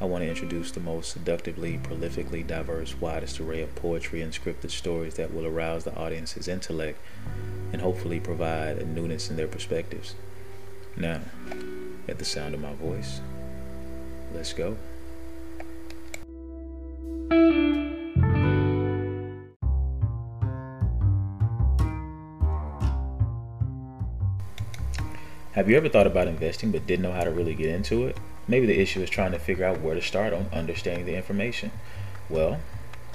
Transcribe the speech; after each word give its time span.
I 0.00 0.04
want 0.04 0.22
to 0.22 0.28
introduce 0.28 0.70
the 0.70 0.78
most 0.78 1.10
seductively, 1.10 1.76
prolifically 1.78 2.46
diverse, 2.46 3.00
widest 3.00 3.40
array 3.40 3.62
of 3.62 3.74
poetry 3.74 4.22
and 4.22 4.32
scripted 4.32 4.70
stories 4.70 5.14
that 5.14 5.34
will 5.34 5.44
arouse 5.44 5.82
the 5.82 5.96
audience's 5.96 6.46
intellect 6.46 7.00
and 7.72 7.82
hopefully 7.82 8.20
provide 8.20 8.78
a 8.78 8.86
newness 8.86 9.28
in 9.28 9.36
their 9.36 9.48
perspectives. 9.48 10.14
Now, 10.96 11.20
at 12.06 12.18
the 12.18 12.24
sound 12.24 12.54
of 12.54 12.60
my 12.60 12.74
voice, 12.74 13.20
let's 14.32 14.52
go. 14.52 14.76
Have 25.52 25.68
you 25.68 25.76
ever 25.76 25.88
thought 25.88 26.06
about 26.06 26.28
investing 26.28 26.70
but 26.70 26.86
didn't 26.86 27.02
know 27.02 27.10
how 27.10 27.24
to 27.24 27.32
really 27.32 27.54
get 27.54 27.66
into 27.70 28.06
it? 28.06 28.16
Maybe 28.48 28.66
the 28.66 28.80
issue 28.80 29.02
is 29.02 29.10
trying 29.10 29.32
to 29.32 29.38
figure 29.38 29.66
out 29.66 29.80
where 29.80 29.94
to 29.94 30.02
start 30.02 30.32
on 30.32 30.48
understanding 30.52 31.04
the 31.04 31.14
information. 31.14 31.70
Well, 32.30 32.60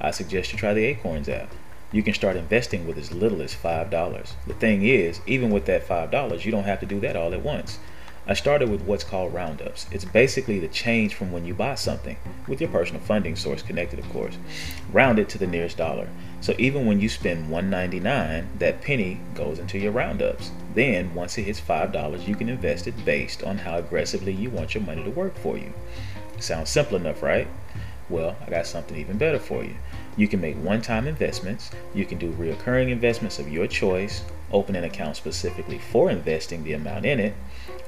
I 0.00 0.10
suggest 0.10 0.52
you 0.52 0.58
try 0.58 0.72
the 0.72 0.86
Acorns 0.86 1.28
app. 1.28 1.52
You 1.92 2.02
can 2.02 2.14
start 2.14 2.36
investing 2.36 2.86
with 2.86 2.98
as 2.98 3.12
little 3.12 3.42
as 3.42 3.54
$5. 3.54 3.90
The 4.46 4.54
thing 4.54 4.84
is, 4.84 5.20
even 5.26 5.50
with 5.50 5.66
that 5.66 5.86
$5, 5.86 6.44
you 6.44 6.50
don't 6.50 6.64
have 6.64 6.80
to 6.80 6.86
do 6.86 7.00
that 7.00 7.16
all 7.16 7.32
at 7.32 7.42
once. 7.42 7.78
I 8.26 8.34
started 8.34 8.68
with 8.68 8.82
what's 8.82 9.04
called 9.04 9.32
roundups. 9.32 9.86
It's 9.90 10.04
basically 10.04 10.58
the 10.58 10.68
change 10.68 11.14
from 11.14 11.32
when 11.32 11.46
you 11.46 11.54
buy 11.54 11.76
something, 11.76 12.18
with 12.46 12.60
your 12.60 12.68
personal 12.68 13.00
funding 13.00 13.36
source 13.36 13.62
connected, 13.62 13.98
of 13.98 14.08
course. 14.10 14.36
Round 14.92 15.18
it 15.18 15.30
to 15.30 15.38
the 15.38 15.46
nearest 15.46 15.78
dollar. 15.78 16.08
So 16.42 16.54
even 16.58 16.84
when 16.84 17.00
you 17.00 17.08
spend 17.08 17.48
$1.99, 17.48 18.58
that 18.58 18.82
penny 18.82 19.20
goes 19.34 19.58
into 19.58 19.78
your 19.78 19.92
roundups. 19.92 20.50
Then, 20.78 21.12
once 21.12 21.36
it 21.36 21.42
hits 21.42 21.60
$5, 21.60 22.28
you 22.28 22.36
can 22.36 22.48
invest 22.48 22.86
it 22.86 23.04
based 23.04 23.42
on 23.42 23.58
how 23.58 23.78
aggressively 23.78 24.32
you 24.32 24.48
want 24.48 24.76
your 24.76 24.84
money 24.84 25.02
to 25.02 25.10
work 25.10 25.36
for 25.36 25.58
you. 25.58 25.72
Sounds 26.38 26.70
simple 26.70 26.96
enough, 26.96 27.20
right? 27.20 27.48
Well, 28.08 28.36
I 28.46 28.48
got 28.48 28.64
something 28.64 28.96
even 28.96 29.18
better 29.18 29.40
for 29.40 29.64
you. 29.64 29.74
You 30.16 30.28
can 30.28 30.40
make 30.40 30.54
one 30.54 30.80
time 30.80 31.08
investments, 31.08 31.72
you 31.94 32.06
can 32.06 32.16
do 32.18 32.30
recurring 32.38 32.90
investments 32.90 33.40
of 33.40 33.48
your 33.48 33.66
choice, 33.66 34.22
open 34.52 34.76
an 34.76 34.84
account 34.84 35.16
specifically 35.16 35.80
for 35.80 36.12
investing 36.12 36.62
the 36.62 36.74
amount 36.74 37.06
in 37.06 37.18
it, 37.18 37.34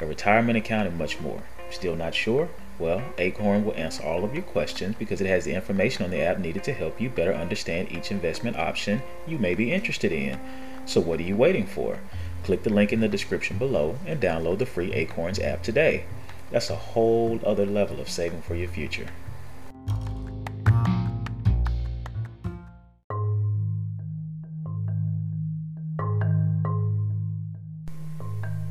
a 0.01 0.05
retirement 0.05 0.59
account, 0.59 0.89
and 0.89 0.99
much 0.99 1.21
more. 1.21 1.45
Still 1.71 1.95
not 1.95 2.13
sure? 2.13 2.49
Well, 2.81 3.05
Acorn 3.19 3.65
will 3.65 3.75
answer 3.75 4.03
all 4.03 4.25
of 4.25 4.35
your 4.35 4.43
questions 4.43 4.97
because 4.99 5.21
it 5.21 5.29
has 5.29 5.45
the 5.45 5.55
information 5.55 6.05
on 6.05 6.11
the 6.11 6.23
app 6.23 6.41
needed 6.41 6.65
to 6.65 6.73
help 6.73 7.01
you 7.01 7.09
better 7.09 7.35
understand 7.35 7.93
each 7.93 8.11
investment 8.11 8.57
option 8.57 9.01
you 9.29 9.39
may 9.39 9.55
be 9.55 9.73
interested 9.73 10.11
in. 10.11 10.41
So, 10.87 11.01
what 11.01 11.21
are 11.21 11.23
you 11.23 11.37
waiting 11.37 11.69
for? 11.69 12.01
Click 12.45 12.63
the 12.63 12.71
link 12.71 12.93
in 12.93 13.01
the 13.01 13.09
description 13.09 13.59
below 13.59 13.97
and 14.07 14.21
download 14.21 14.59
the 14.59 14.67
free 14.67 14.93
Acorns 14.93 15.39
app 15.39 15.63
today. 15.63 16.05
That's 16.51 16.71
a 16.71 16.77
whole 16.77 17.39
other 17.45 17.67
level 17.67 18.01
of 18.01 18.09
saving 18.09 18.43
for 18.43 18.57
your 18.57 18.69
future. 18.69 19.07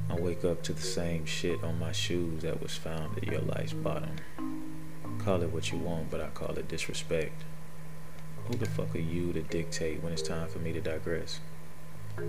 I 0.09 0.15
wake 0.17 0.43
up 0.43 0.61
to 0.63 0.73
the 0.73 0.81
same 0.81 1.25
shit 1.25 1.63
on 1.63 1.79
my 1.79 1.93
shoes 1.93 2.41
that 2.41 2.61
was 2.61 2.75
found 2.75 3.17
at 3.17 3.27
your 3.27 3.41
life's 3.41 3.73
bottom. 3.73 4.17
Call 5.19 5.41
it 5.41 5.51
what 5.51 5.71
you 5.71 5.77
want, 5.77 6.09
but 6.11 6.19
I 6.19 6.27
call 6.29 6.57
it 6.57 6.67
disrespect. 6.67 7.43
Who 8.47 8.57
the 8.57 8.65
fuck 8.65 8.93
are 8.95 8.99
you 8.99 9.31
to 9.31 9.41
dictate 9.41 10.01
when 10.03 10.11
it's 10.11 10.21
time 10.21 10.47
for 10.49 10.59
me 10.59 10.73
to 10.73 10.81
digress? 10.81 11.39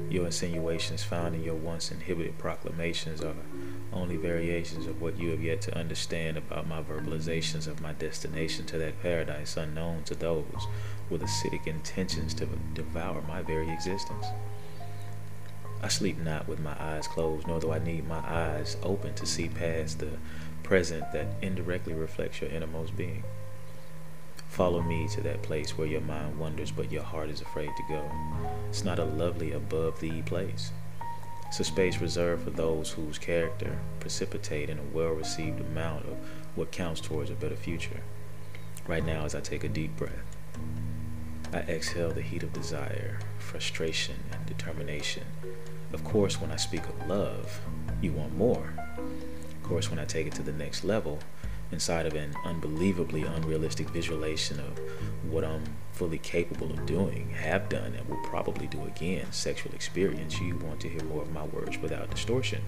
Your 0.09 0.27
insinuations 0.27 1.03
found 1.03 1.35
in 1.35 1.43
your 1.43 1.55
once 1.55 1.91
inhibited 1.91 2.39
proclamations 2.39 3.23
are 3.23 3.35
only 3.93 4.17
variations 4.17 4.87
of 4.87 5.01
what 5.01 5.19
you 5.19 5.31
have 5.31 5.43
yet 5.43 5.61
to 5.63 5.77
understand 5.77 6.37
about 6.37 6.69
my 6.69 6.83
verbalizations 6.83 7.67
of 7.67 7.81
my 7.81 7.93
destination 7.93 8.67
to 8.67 8.79
that 8.79 9.03
paradise 9.03 9.57
unknown 9.57 10.05
to 10.05 10.15
those 10.15 10.67
with 11.09 11.23
acidic 11.23 11.67
intentions 11.67 12.35
to 12.35 12.47
devour 12.75 13.23
my 13.23 13.43
very 13.43 13.71
existence. 13.71 14.27
I 15.83 15.89
sleep 15.89 16.19
not 16.19 16.47
with 16.47 16.61
my 16.61 16.77
eyes 16.79 17.09
closed, 17.09 17.47
nor 17.47 17.59
do 17.59 17.73
I 17.73 17.79
need 17.79 18.07
my 18.07 18.19
eyes 18.19 18.77
open 18.83 19.15
to 19.15 19.27
see 19.27 19.49
past 19.49 19.99
the 19.99 20.11
present 20.63 21.11
that 21.13 21.27
indirectly 21.41 21.95
reflects 21.95 22.41
your 22.41 22.51
innermost 22.51 22.97
being. 22.97 23.25
Follow 24.51 24.83
me 24.83 25.09
to 25.09 25.21
that 25.23 25.43
place 25.43 25.79
where 25.79 25.87
your 25.87 26.03
mind 26.03 26.39
wanders, 26.39 26.71
but 26.71 26.93
your 26.93 27.03
heart 27.03 27.31
is 27.31 27.41
afraid 27.41 27.71
to 27.77 27.83
go. 27.89 28.11
It's 28.69 28.85
not 28.85 28.99
a 28.99 29.05
lovely 29.05 29.53
above 29.53 29.99
thee 30.01 30.23
place. 30.23 30.73
It's 31.49 31.61
a 31.61 31.65
space 31.65 32.01
reserved 32.01 32.45
for 32.45 32.51
those 32.51 32.91
whose 32.91 33.19
character 33.19 33.79
precipitate 33.99 34.69
in 34.69 34.79
a 34.79 34.95
well 34.95 35.11
received 35.11 35.61
amount 35.61 36.07
of 36.07 36.17
what 36.55 36.71
counts 36.71 37.01
towards 37.01 37.31
a 37.31 37.35
better 37.35 37.57
future. 37.57 38.03
Right 38.87 39.05
now, 39.05 39.25
as 39.25 39.35
I 39.35 39.41
take 39.41 39.65
a 39.65 39.69
deep 39.69 39.97
breath, 39.97 40.37
I 41.53 41.59
exhale 41.59 42.13
the 42.13 42.23
heat 42.23 42.43
of 42.43 42.53
desire, 42.53 43.19
frustration, 43.39 44.17
and 44.33 44.47
determination 44.47 45.25
of 45.93 46.05
course, 46.05 46.41
when 46.41 46.53
I 46.53 46.57
speak 46.57 46.85
of 46.85 47.09
love, 47.09 47.61
you 48.01 48.13
want 48.13 48.37
more. 48.37 48.73
Of 48.97 49.63
course, 49.65 49.91
when 49.91 49.99
I 49.99 50.05
take 50.05 50.27
it 50.29 50.35
to 50.35 50.43
the 50.43 50.53
next 50.53 50.85
level, 50.85 51.19
inside 51.73 52.07
of 52.07 52.15
an 52.15 52.35
unbelievably 52.45 53.23
unrealistic 53.23 53.89
visualization 53.91 54.59
of 54.61 54.79
what 55.31 55.45
I'm 55.45 55.65
fully 55.93 56.19
capable 56.19 56.71
of 56.71 56.87
doing, 56.87 57.31
have 57.31 57.69
done, 57.69 57.95
and 57.95 58.09
will 58.09 58.23
probably 58.25 58.67
do 58.67 58.85
again, 58.85 59.31
sexual 59.33 59.73
experience, 59.75 60.41
you 60.41 60.57
want 60.57 60.81
to 60.81 60.89
hear 60.89 61.05
more 61.05 61.23
of 61.23 61.33
my 61.33 61.45
words 61.45 61.79
without 61.79 62.11
distortion. 62.11 62.63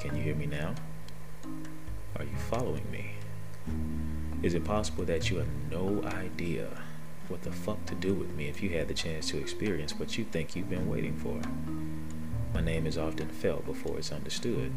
Can 0.00 0.16
you 0.16 0.22
hear 0.22 0.34
me 0.34 0.46
now? 0.46 0.74
Are 2.16 2.24
you 2.24 2.36
following 2.50 2.90
me? 2.90 3.14
Is 4.42 4.54
it 4.54 4.64
possible 4.64 5.04
that 5.04 5.30
you 5.30 5.36
have 5.38 5.48
no 5.70 6.02
idea 6.04 6.68
what 7.28 7.42
the 7.42 7.52
fuck 7.52 7.84
to 7.86 7.94
do 7.94 8.14
with 8.14 8.34
me 8.34 8.48
if 8.48 8.62
you 8.62 8.70
had 8.70 8.88
the 8.88 8.94
chance 8.94 9.28
to 9.28 9.38
experience 9.38 9.98
what 9.98 10.18
you 10.18 10.24
think 10.24 10.56
you've 10.56 10.70
been 10.70 10.88
waiting 10.88 11.16
for? 11.16 11.40
My 12.54 12.60
name 12.60 12.86
is 12.86 12.98
often 12.98 13.28
felt 13.28 13.64
before 13.64 13.98
it's 13.98 14.12
understood, 14.12 14.72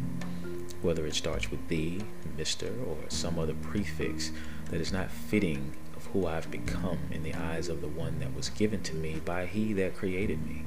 whether 0.85 1.05
it 1.05 1.15
starts 1.15 1.49
with 1.49 1.67
thee, 1.67 2.01
Mr., 2.37 2.69
or 2.87 2.97
some 3.09 3.39
other 3.39 3.55
prefix 3.55 4.31
that 4.69 4.79
is 4.79 4.93
not 4.93 5.09
fitting 5.09 5.73
of 5.95 6.05
who 6.07 6.27
I've 6.27 6.51
become 6.51 6.99
in 7.11 7.23
the 7.23 7.33
eyes 7.33 7.67
of 7.67 7.81
the 7.81 7.87
one 7.87 8.19
that 8.19 8.35
was 8.35 8.49
given 8.49 8.83
to 8.83 8.95
me 8.95 9.21
by 9.25 9.47
he 9.47 9.73
that 9.73 9.95
created 9.95 10.45
me. 10.45 10.63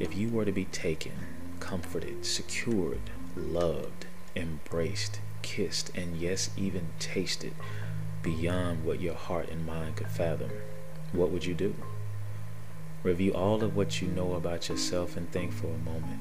If 0.00 0.16
you 0.16 0.30
were 0.30 0.44
to 0.44 0.52
be 0.52 0.64
taken, 0.66 1.12
comforted, 1.60 2.24
secured, 2.24 3.10
loved, 3.36 4.06
embraced, 4.34 5.20
kissed, 5.42 5.90
and 5.94 6.16
yes, 6.16 6.50
even 6.56 6.88
tasted 6.98 7.54
beyond 8.22 8.84
what 8.84 9.00
your 9.00 9.14
heart 9.14 9.50
and 9.50 9.66
mind 9.66 9.96
could 9.96 10.08
fathom, 10.08 10.50
what 11.12 11.30
would 11.30 11.44
you 11.44 11.54
do? 11.54 11.74
Review 13.02 13.32
all 13.34 13.62
of 13.62 13.76
what 13.76 14.00
you 14.00 14.08
know 14.08 14.32
about 14.32 14.70
yourself 14.70 15.16
and 15.16 15.30
think 15.30 15.52
for 15.52 15.66
a 15.66 15.78
moment. 15.78 16.20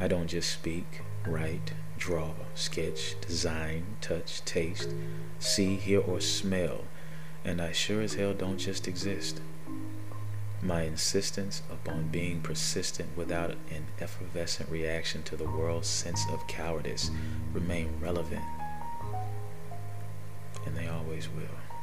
I 0.00 0.08
don't 0.08 0.26
just 0.26 0.50
speak, 0.50 1.02
write, 1.26 1.72
draw, 1.96 2.32
sketch, 2.54 3.14
design, 3.20 3.96
touch, 4.00 4.44
taste, 4.44 4.90
see, 5.38 5.76
hear, 5.76 6.00
or 6.00 6.20
smell, 6.20 6.84
and 7.44 7.60
I 7.60 7.72
sure 7.72 8.02
as 8.02 8.14
hell 8.14 8.34
don't 8.34 8.58
just 8.58 8.88
exist. 8.88 9.40
My 10.62 10.82
insistence 10.82 11.62
upon 11.70 12.08
being 12.08 12.40
persistent 12.40 13.16
without 13.16 13.50
an 13.70 13.86
effervescent 14.00 14.70
reaction 14.70 15.22
to 15.24 15.36
the 15.36 15.44
world's 15.44 15.88
sense 15.88 16.24
of 16.32 16.46
cowardice 16.48 17.10
remain 17.52 17.90
relevant, 18.00 18.44
and 20.66 20.76
they 20.76 20.88
always 20.88 21.28
will. 21.28 21.73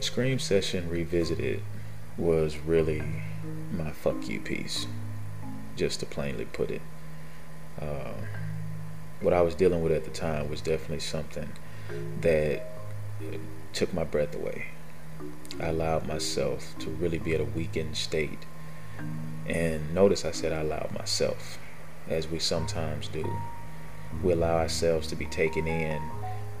Scream 0.00 0.38
Session 0.38 0.88
Revisited 0.88 1.62
was 2.16 2.56
really 2.58 3.02
my 3.72 3.90
fuck 3.90 4.28
you 4.28 4.40
piece, 4.40 4.86
just 5.76 6.00
to 6.00 6.06
plainly 6.06 6.44
put 6.44 6.70
it. 6.70 6.82
Uh, 7.80 8.12
what 9.20 9.34
I 9.34 9.42
was 9.42 9.54
dealing 9.54 9.82
with 9.82 9.92
at 9.92 10.04
the 10.04 10.10
time 10.10 10.48
was 10.48 10.60
definitely 10.60 11.00
something 11.00 11.52
that 12.20 12.70
took 13.72 13.92
my 13.92 14.04
breath 14.04 14.34
away. 14.34 14.66
I 15.60 15.66
allowed 15.66 16.06
myself 16.06 16.76
to 16.78 16.90
really 16.90 17.18
be 17.18 17.34
at 17.34 17.40
a 17.40 17.44
weakened 17.44 17.96
state. 17.96 18.46
And 19.46 19.94
notice 19.94 20.24
I 20.24 20.30
said 20.30 20.52
I 20.52 20.60
allowed 20.60 20.92
myself, 20.92 21.58
as 22.08 22.28
we 22.28 22.38
sometimes 22.38 23.08
do. 23.08 23.28
We 24.22 24.32
allow 24.32 24.58
ourselves 24.58 25.08
to 25.08 25.16
be 25.16 25.26
taken 25.26 25.66
in 25.66 26.00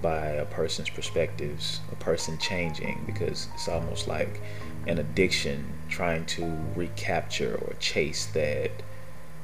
by 0.00 0.26
a 0.26 0.44
person's 0.46 0.90
perspectives, 0.90 1.80
a 1.92 1.96
person 1.96 2.38
changing, 2.38 3.02
because 3.06 3.48
it's 3.54 3.68
almost 3.68 4.08
like 4.08 4.40
an 4.86 4.98
addiction 4.98 5.64
trying 5.88 6.24
to 6.26 6.58
recapture 6.74 7.58
or 7.62 7.74
chase 7.80 8.26
that 8.26 8.70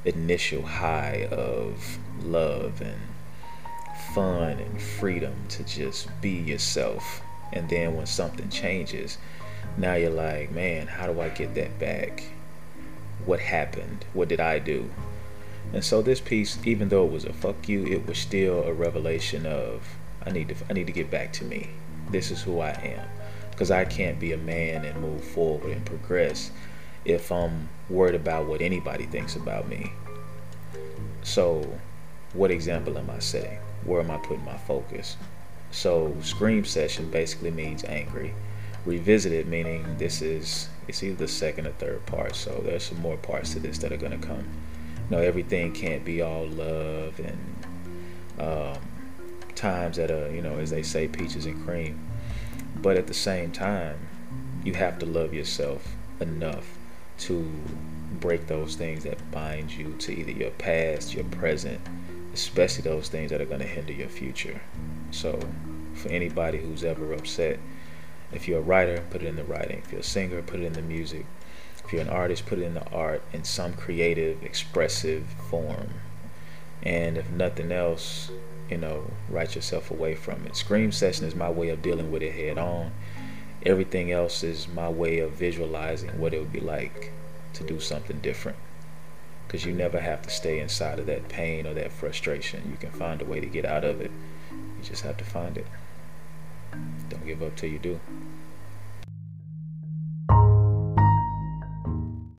initial 0.05 0.61
high 0.61 1.27
of 1.31 1.97
love 2.23 2.81
and 2.81 2.99
fun 4.13 4.59
and 4.59 4.81
freedom 4.81 5.33
to 5.49 5.63
just 5.63 6.09
be 6.21 6.29
yourself. 6.29 7.21
And 7.51 7.69
then 7.69 7.95
when 7.95 8.05
something 8.05 8.49
changes, 8.49 9.17
now 9.77 9.95
you're 9.95 10.09
like, 10.09 10.51
man, 10.51 10.87
how 10.87 11.05
do 11.11 11.19
I 11.19 11.29
get 11.29 11.53
that 11.55 11.77
back? 11.79 12.23
What 13.25 13.39
happened? 13.39 14.05
What 14.13 14.29
did 14.29 14.39
I 14.39 14.59
do? 14.59 14.89
And 15.73 15.83
so 15.83 16.01
this 16.01 16.21
piece, 16.21 16.57
even 16.65 16.89
though 16.89 17.05
it 17.05 17.11
was 17.11 17.25
a 17.25 17.33
fuck 17.33 17.67
you, 17.67 17.85
it 17.85 18.07
was 18.07 18.17
still 18.17 18.63
a 18.63 18.73
revelation 18.73 19.45
of 19.45 19.87
I 20.25 20.31
need 20.31 20.49
to 20.49 20.55
I 20.69 20.73
need 20.73 20.87
to 20.87 20.93
get 20.93 21.11
back 21.11 21.31
to 21.33 21.45
me. 21.45 21.69
This 22.09 22.31
is 22.31 22.41
who 22.41 22.59
I 22.59 22.71
am. 22.71 23.07
Because 23.51 23.71
I 23.71 23.85
can't 23.85 24.19
be 24.19 24.33
a 24.33 24.37
man 24.37 24.83
and 24.83 24.99
move 24.99 25.23
forward 25.23 25.71
and 25.71 25.85
progress 25.85 26.51
if 27.05 27.31
I'm 27.31 27.69
worried 27.89 28.15
about 28.15 28.47
what 28.47 28.61
anybody 28.61 29.05
thinks 29.05 29.35
about 29.35 29.69
me. 29.69 29.93
So, 31.23 31.79
what 32.33 32.51
example 32.51 32.97
am 32.97 33.09
I 33.09 33.19
setting? 33.19 33.59
Where 33.85 34.01
am 34.01 34.11
I 34.11 34.17
putting 34.17 34.43
my 34.43 34.57
focus? 34.57 35.15
So, 35.71 36.15
scream 36.21 36.65
session 36.65 37.09
basically 37.09 37.51
means 37.51 37.83
angry. 37.85 38.33
Revisited 38.85 39.47
meaning 39.47 39.97
this 39.97 40.21
is 40.21 40.69
it's 40.87 41.01
either 41.01 41.15
the 41.15 41.27
second 41.27 41.67
or 41.67 41.71
third 41.71 42.05
part. 42.05 42.35
So 42.35 42.61
there's 42.63 42.83
some 42.83 43.01
more 43.01 43.17
parts 43.17 43.53
to 43.53 43.59
this 43.59 43.77
that 43.79 43.91
are 43.91 43.97
gonna 43.97 44.17
come. 44.17 44.47
You 45.09 45.17
know, 45.17 45.19
everything 45.19 45.73
can't 45.73 46.05
be 46.05 46.21
all 46.21 46.47
love 46.47 47.19
and 47.19 47.67
um, 48.39 48.77
times 49.55 49.97
that 49.97 50.11
are, 50.11 50.29
you 50.31 50.41
know, 50.41 50.57
as 50.57 50.69
they 50.69 50.83
say, 50.83 51.07
peaches 51.07 51.45
and 51.45 51.63
cream. 51.65 51.99
But 52.75 52.97
at 52.97 53.07
the 53.07 53.13
same 53.13 53.51
time, 53.51 53.97
you 54.63 54.73
have 54.73 54.99
to 54.99 55.05
love 55.05 55.33
yourself 55.33 55.95
enough 56.19 56.77
to 57.17 57.51
break 58.19 58.47
those 58.47 58.75
things 58.75 59.03
that 59.03 59.31
bind 59.31 59.71
you 59.71 59.93
to 59.99 60.11
either 60.11 60.31
your 60.31 60.51
past, 60.51 61.13
your 61.13 61.23
present, 61.25 61.79
especially 62.33 62.83
those 62.83 63.09
things 63.09 63.31
that 63.31 63.41
are 63.41 63.45
going 63.45 63.61
to 63.61 63.67
hinder 63.67 63.93
your 63.93 64.09
future. 64.09 64.61
So, 65.11 65.39
for 65.93 66.09
anybody 66.09 66.59
who's 66.59 66.83
ever 66.83 67.13
upset, 67.13 67.59
if 68.31 68.47
you're 68.47 68.59
a 68.59 68.63
writer, 68.63 69.03
put 69.09 69.21
it 69.21 69.27
in 69.27 69.35
the 69.35 69.43
writing. 69.43 69.81
If 69.85 69.91
you're 69.91 70.01
a 70.01 70.03
singer, 70.03 70.41
put 70.41 70.59
it 70.59 70.65
in 70.65 70.73
the 70.73 70.81
music. 70.81 71.25
If 71.83 71.93
you're 71.93 72.01
an 72.01 72.09
artist, 72.09 72.45
put 72.45 72.59
it 72.59 72.63
in 72.63 72.73
the 72.73 72.89
art 72.89 73.21
in 73.31 73.43
some 73.43 73.73
creative, 73.73 74.43
expressive 74.43 75.25
form. 75.49 75.89
And 76.83 77.17
if 77.17 77.29
nothing 77.29 77.71
else, 77.71 78.31
you 78.69 78.77
know, 78.77 79.11
write 79.29 79.55
yourself 79.55 79.91
away 79.91 80.15
from 80.15 80.45
it. 80.45 80.55
Scream 80.55 80.91
session 80.91 81.25
is 81.25 81.35
my 81.35 81.49
way 81.49 81.69
of 81.69 81.81
dealing 81.81 82.11
with 82.11 82.23
it 82.23 82.33
head 82.33 82.57
on. 82.57 82.91
Everything 83.65 84.11
else 84.11 84.43
is 84.43 84.67
my 84.67 84.89
way 84.89 85.19
of 85.19 85.31
visualizing 85.31 86.19
what 86.19 86.33
it 86.33 86.39
would 86.39 86.53
be 86.53 86.59
like 86.59 87.11
to 87.53 87.63
do 87.63 87.79
something 87.79 88.19
different. 88.19 88.57
Because 89.47 89.65
you 89.65 89.73
never 89.73 89.99
have 89.99 90.21
to 90.23 90.29
stay 90.29 90.59
inside 90.59 90.99
of 90.99 91.05
that 91.05 91.29
pain 91.29 91.65
or 91.67 91.73
that 91.73 91.91
frustration. 91.91 92.67
You 92.69 92.77
can 92.77 92.91
find 92.91 93.21
a 93.21 93.25
way 93.25 93.39
to 93.39 93.45
get 93.45 93.65
out 93.65 93.83
of 93.83 94.01
it. 94.01 94.11
You 94.51 94.83
just 94.83 95.03
have 95.03 95.17
to 95.17 95.23
find 95.23 95.57
it. 95.57 95.67
Don't 97.09 97.25
give 97.25 97.41
up 97.41 97.55
till 97.55 97.69
you 97.69 97.79
do. 97.79 97.99